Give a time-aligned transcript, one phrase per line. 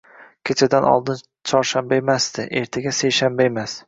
[0.49, 1.19] Kechadan oldin
[1.51, 3.77] chorshanba emasdi, ertaga seshanba emas